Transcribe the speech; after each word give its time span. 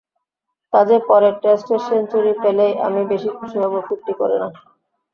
কাজেই 0.73 1.01
পরের 1.09 1.33
টেস্টে 1.43 1.75
সেঞ্চুরি 1.87 2.33
পেলেই 2.41 2.73
আমি 2.87 3.01
বেশি 3.11 3.29
খুশি 3.37 3.57
হব, 3.63 3.73
ফিফটি 3.87 4.13
করে 4.19 4.35
না। 4.41 4.47